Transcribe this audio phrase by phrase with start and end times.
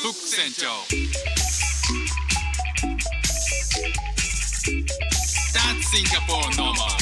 [0.00, 0.68] ック船長
[5.52, 6.99] That's Singapore normal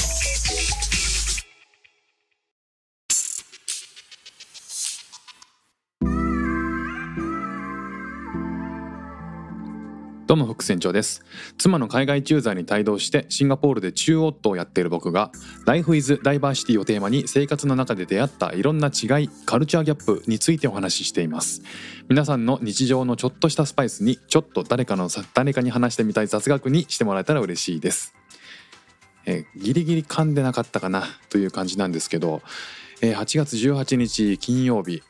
[10.30, 11.24] どうも副船長です。
[11.58, 15.32] 妻の海外駐在に帯同してシンガポールで中央トをやっている僕が
[15.66, 21.62] Life is Diversity をテーマに生活の中で出会ったいろんな違いカルチャーギャップについてお話ししています。
[22.08, 28.14] 皆さんの日常のちょっとしたスパイスにちょっと誰かの誰かに話してみたい雑学にしてもらえたら嬉しいです。
[29.26, 32.40] えギリギリ噛んでなかったかなという感じなんですけど、
[33.00, 35.02] 8月18日金曜日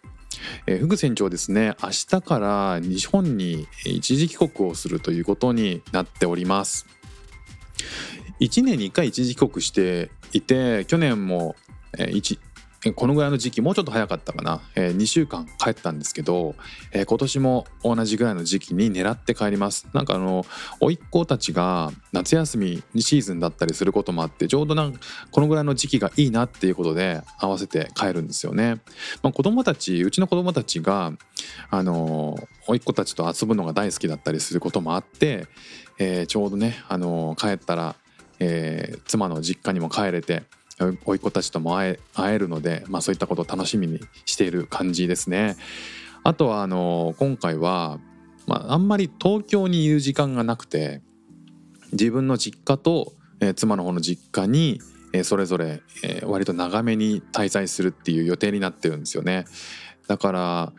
[0.66, 6.86] えー、フグ船長ですね明日から日本に一時帰国をするということになっております。
[8.40, 11.56] 1年に1回一時帰国していて去年も、
[11.98, 12.38] えー一
[12.94, 16.54] このぐらいの時期もうちょっと早かったかな、え2週間帰ったんですけど、
[16.92, 20.46] えー今年も同じぐらいの時期に狙って帰りますなんかあの
[20.80, 24.98] 甥っ子たちが夏休みシーズンだったりすることもあってちょうどなん
[25.30, 28.76] このぐらいの時期がいいなっていうことで合わせて帰るんですよね。
[29.22, 31.12] まあ、子供たちうちの子供たちが
[31.70, 35.46] あの甥っ子たちと遊ぶのが大好きだったりすることもあって、
[35.98, 37.96] えーちょうどねあの帰ったら、
[38.38, 40.44] えー妻の実家にも帰れて
[40.86, 45.56] 甥っ子たちとも会えるので、まあ、そういったことを楽しみにしている感じですね。
[46.22, 47.98] あとはあの今回は、
[48.46, 51.02] まあ、あんまり東京にいる時間がなくて
[51.92, 54.80] 自分の実家と、えー妻の方の実家に、
[55.12, 59.44] えーそれぞれ、えー割と長めに滞在するっていう予定になってるんですよね。
[60.08, 60.72] だから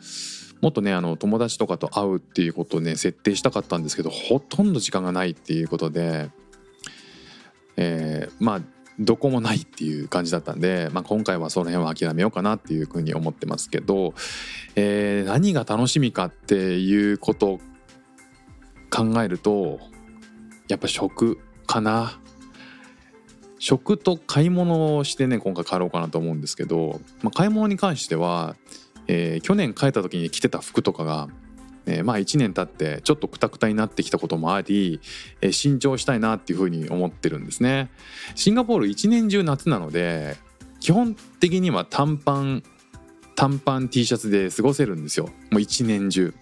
[0.62, 6.30] もっとねあの友達とかと会うっていうことをね設定したかったんですけどほとんど時間がないっていうことで、
[7.78, 8.62] えーまあ
[9.02, 14.14] どこもないっていう感じだったんで、まあ、今回はその辺は諦めようかなっていうふうに思ってますけど、
[14.76, 17.60] えー何が楽しみかっていうことを
[18.90, 19.80] 考えると
[20.68, 22.20] やっぱ食かな。
[23.58, 28.56] 食と買い物をしてね今回帰ろうかなと思うんですけど、まあ、買い物に関しては、
[29.08, 31.28] えー去年帰った時に着てた服とかが、
[31.86, 35.00] えーまあ1年経ってちょっとクタクタになってきたこともあり、
[35.42, 37.90] えー新調したいなっていうふうに思ってるんですね。
[38.36, 40.38] シンガポール一年中夏なので
[40.80, 42.64] 基本的には短パン
[43.36, 46.34] 短パン T シャツで過ごせるんですよもう一年中。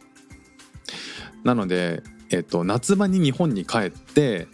[1.43, 4.47] なので、えっと、夏場に日本に帰って、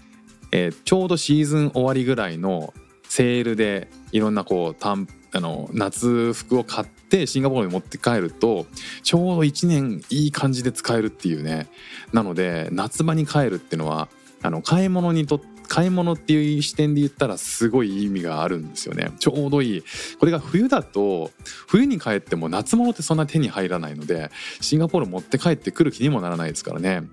[0.52, 2.74] えーちょうどシーズン終わりぐらいの
[3.08, 8.66] セールでいろんなこう短あの夏服を買ってシンガポールに持って帰ると
[9.04, 11.68] ちょうど1年いい感じで使えるっていうね。
[12.14, 14.08] なので夏場に帰るっていうのは
[14.42, 19.12] あの買い物にと買い物っていう視点で言ったらすごい意味があるんですよね。
[19.20, 19.84] ちょうどいい。
[20.20, 21.32] これが冬だと
[21.68, 24.32] 冬に帰っても夏物ってそんな手に入らないので
[24.62, 27.04] シンガポール持って帰ってくる気にもならないですからね。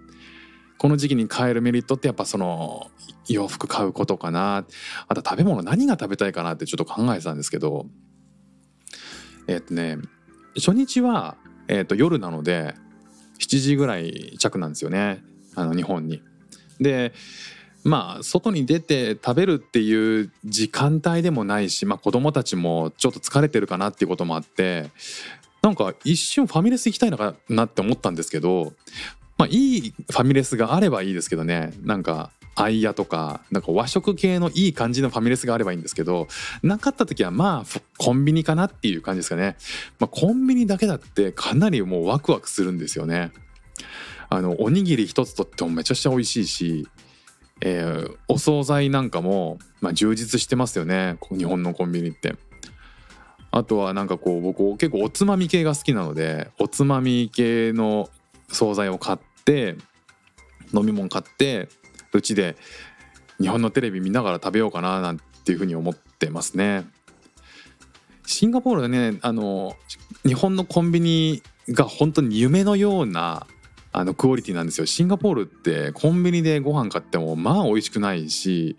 [0.79, 2.91] この時期に買えるメリットってやっぱその
[3.29, 4.65] 洋服買うことかな。
[5.09, 7.87] あと食べ物何が食べたいかなってちょっと考えてたんですけど
[9.47, 9.99] えっとね
[10.57, 11.37] 初日は、
[11.69, 12.75] えっと夜なので
[13.39, 15.23] 7時ぐらい着なんですよね
[15.55, 16.23] あの日本に。
[16.81, 17.13] で
[17.85, 24.91] まあ外に出て食べるっていう時間帯でもないし、まあ、子供たちもちょっと疲れてるかなっていうこともあって
[25.63, 28.73] なんか一瞬ファミレス行きたいのかなって思ったんですけど
[29.37, 36.29] まあいいファミレスがあればいいですけどねなんかアイヤとかなんか和食系のいい感じのファミレスがあればいいんですけど
[36.63, 39.57] なかった時はまあコンビニかなっていう感じですかね、
[39.99, 43.33] まあ、コンビニだけだってかなりもうワクワクするんですよね。
[44.29, 46.89] あのおにぎり一つとってもめちゃくちゃ美味しいし、
[47.61, 51.19] えーお惣菜なんかも、まあ、充実してますよね。
[51.31, 52.35] 日本のコンビニって。
[53.51, 58.09] あとはなんかこう僕結構おつまみ系が好きなのでおつまみ系の
[58.49, 59.77] 惣菜を買って
[60.73, 61.69] 飲み物買って
[62.13, 62.57] うちで
[63.41, 66.85] 日本のテレビ見ながら食べようかななんていうふうに思ってますね。
[68.27, 69.77] シンガポールはねあの
[70.25, 73.47] 日本のコンビニが本当に夢のような
[73.93, 78.77] あのクオリティなんですよシンガポールってコンビニでご飯買ってもまあ美味しくないし、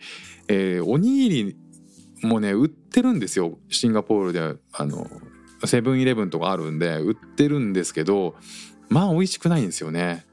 [0.47, 1.57] えーおにぎり
[2.23, 5.07] もね売ってるんですよシンガポールであの
[5.65, 8.35] セブンイレブンとかあるんで売ってるんですけど
[8.89, 10.25] まあ美味しくないんですよね。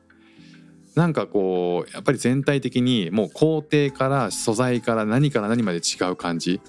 [0.95, 6.61] なんかこうやっぱり全体的にもう工程から素材から何から何まで違う感じ。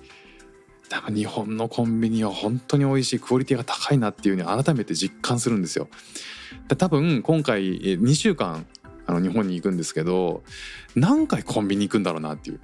[0.89, 5.87] だから日本のコンビニは本当に美味しいクオリティが高いなっていうのを改めて実感するんですよ。
[6.67, 8.65] で多分今回2週間
[9.07, 10.43] あの日本に行くんですけど
[10.95, 12.59] 何回コンビニ行くんだろうなっていう。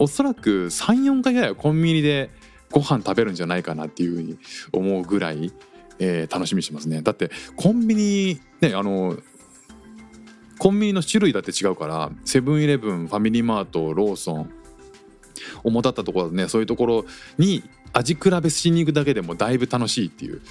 [0.00, 2.30] おそらく34回ぐらいはコンビニで
[2.70, 4.38] ご飯食べるんじゃないかなっていうふうに
[4.72, 5.52] 思うぐらい、
[5.98, 7.02] えー楽しみしてますね。
[7.02, 9.16] だってコンビニねあの
[10.58, 14.50] コンビニの種類だって違うからセブンイレブンファミリーマートローソン
[15.64, 16.48] 主だったところね。
[16.48, 17.04] そういうところ
[17.38, 17.62] に
[17.92, 20.42] 味比べしに行くだけでもだいぶ楽しいっていう。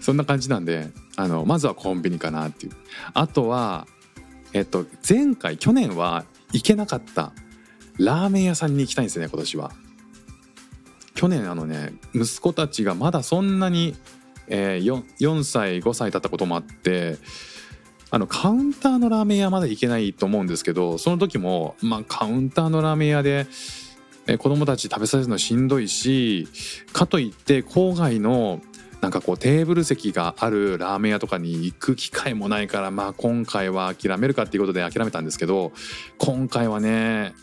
[0.00, 2.72] そんな感じなんであのまずはコンビニかなっていう。
[3.12, 3.86] あとは
[4.52, 7.32] えっと前回去年は行けなかった
[7.98, 9.72] ラーメン屋さんに行きたいんですね今年は。
[11.14, 13.94] 去年あのね息子たちがまだそんなに、
[14.48, 17.18] えー、4, 4歳5歳だったこともあって
[18.14, 23.48] あのカウンターのラーメン屋まだ行けないと思うんですけどその時も、まあ、カウンターのラーメン屋で、
[24.38, 26.46] 子供たち食べさせるのしんどいし
[26.92, 28.60] かといって郊外の
[29.00, 35.72] なんかこうテーブル席があるラーメン屋とかに行く機会もないからまあ今回は諦めるかっていうことで諦めたんですけど
[36.18, 37.34] 今回はね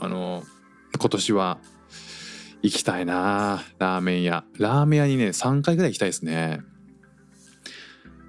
[0.00, 0.42] あの
[0.98, 1.58] 今年は
[2.62, 4.42] 行きたいなラーメン屋。
[4.58, 6.62] ラーメン屋にね3回ぐらい行きたいですね。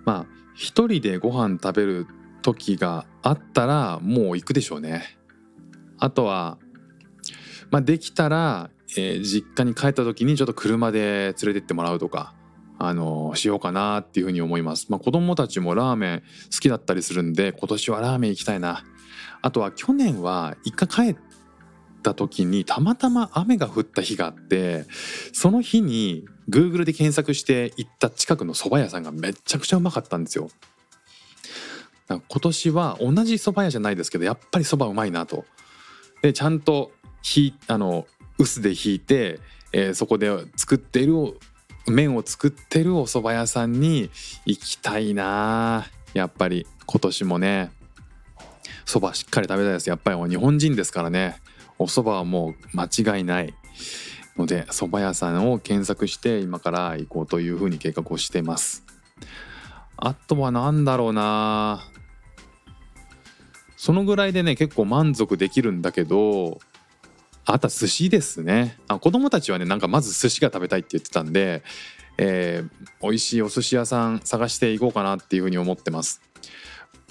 [0.04, 2.08] まあ一人でご飯食べる
[2.42, 5.18] 時があったらもう行くでしょうね
[5.98, 6.58] あとは
[7.72, 12.34] まあできたら、えー、実家に帰った時にちょっと車で連れてってもらうとか
[12.78, 14.88] あのしようかなっていうふうに思います。
[14.90, 18.84] まあ、子供たちもラーメン好きだったりするんで今年はラーメン行きたいな。
[19.42, 21.24] あとは去年は一回帰っ
[22.04, 24.86] た時にたまたま雨が降った日があって
[25.32, 30.50] その日に Google で検索して行った近くの蕎麦屋さんがめちゃくちゃうまかったんですよ。
[32.08, 35.46] 今年は同じ蕎麦屋じゃないですけどやっぱり蕎麦うまいなと。
[36.22, 36.92] でちゃんと
[37.22, 38.08] ひあの
[38.38, 39.40] 臼でひいて、
[39.72, 41.14] えー、そこで作っている
[41.88, 44.10] 麺を作ってるお蕎麦屋さんに
[44.46, 45.86] 行きたいな。
[46.14, 47.72] やっぱり今年もね。
[48.86, 49.90] 蕎麦しっかり食べたいです。
[49.90, 51.36] やっぱり日本人ですからね。
[51.78, 53.54] お蕎麦はもう間違いない。
[54.40, 58.86] ので蕎麦屋さんを検索して今から行こうというふうに計画をしてます。
[59.98, 61.82] あとは何だろうな。
[63.76, 66.60] そのぐらいでね結構満足できるんだけど
[67.46, 68.78] あとは寿司ですね。
[68.88, 71.64] あ子供たちはねなんかまず寿司が食べたいって言ってたんで、
[72.18, 72.70] えー、
[73.02, 76.22] 美味しいお寿司屋さん探していこうかなっていうふうに思ってます。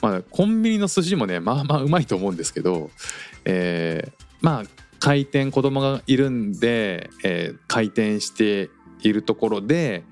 [0.01, 2.91] まあコンビニの寿司もねまあまあうまいと思うんですけど、
[3.45, 10.05] えー、まあ開店子供がいるんで、えー、開店しているところで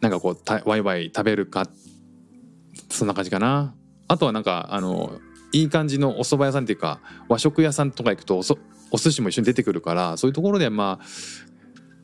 [0.00, 1.66] なんかこうワイワイ食べるか
[2.88, 3.74] そんな感じかな。
[4.08, 5.20] あとはなんかあの
[5.52, 8.58] いい感じのお蕎麦屋さんっていうか和食屋さんとか行くとおそ
[8.90, 11.04] お寿司も一緒に出てくるからそういうところでまあ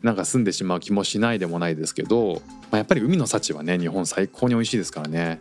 [0.02, 5.40] なんか住んでしまう気もしないでもないですけど、まあ、やっぱり海の幸はね日本最高に美味しいですからね。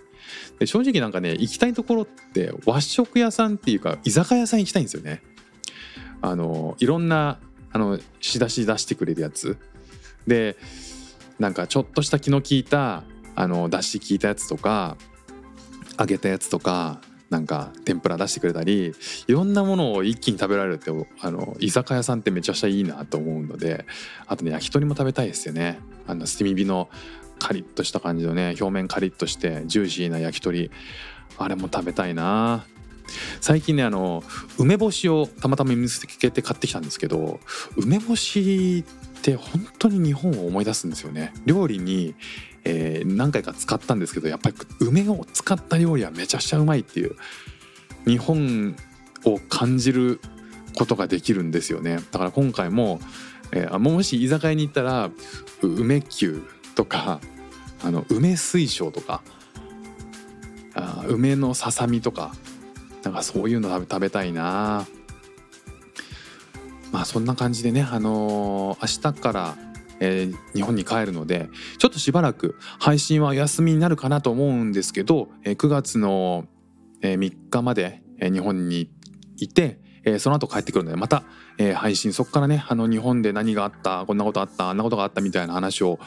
[0.57, 5.21] で正直なんかね行きたいところって和食屋さんっていうか居酒屋さん行きたいんですよね。
[6.21, 7.39] あのいろんな
[7.71, 9.57] あの仕出し出してくれるやつ。
[10.27, 10.57] で
[11.39, 13.03] なんかちょっとした気の利いた
[13.35, 14.97] あの出汁効いたやつとか
[15.99, 18.93] 揚げたやつとかなんか天ぷら出してくれたり
[19.27, 23.85] いろんなものを一気に食べられるってあの居酒屋さんってめちゃくちゃいいなと思うので
[24.27, 25.79] あとね焼き鳥も食べたいですよね。
[26.07, 26.89] あの炭火の
[27.39, 30.71] カリッとした感じのね表面カリッとしてジューシーな焼き鳥
[31.37, 32.65] あれも食べたいな。
[33.41, 34.23] 最近ねあの
[34.57, 37.39] 梅干しをたまたま見つけて買ってきたんですけど
[37.77, 38.83] 梅干し
[39.19, 41.33] って本当に日本を思い出すんですよね。
[41.45, 42.15] 料理に
[42.65, 47.15] えー、何回か使ったんですけどやっぱり梅を使った料理はめちゃくちゃうまいっていう
[48.07, 48.75] 日本
[49.23, 50.19] を感じる
[50.75, 51.97] ことができるんですよね。
[52.11, 52.99] だから今回も、
[53.51, 55.11] えー、もし居酒屋に行ったら
[55.61, 57.21] 梅球とか
[57.83, 59.21] あの梅水晶とか
[60.73, 62.33] あ梅のささみとか
[63.05, 64.85] なんかそういうの食べたいな
[66.91, 69.55] まあそんな感じでねあのー、明日から
[69.99, 76.47] えー、日本に帰るのでちょっとしばらく配信はお休みになるかなと思うんですけど、えー、9月の、
[77.01, 78.89] えー、3日まで、えー、日本に
[79.37, 81.23] いて、えー、その後帰ってくるのでまた、
[81.57, 85.99] えー、配信そこからねあの日本で何があったこんなことあったあんなことがあったみたいな話を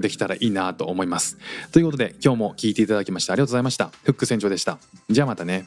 [0.00, 1.38] できたらいいなと思います。
[1.72, 3.90] ということで今日も聞いていただきましてありがとうございました。
[4.02, 4.78] フック船長でした。
[5.08, 5.66] じゃあまたね。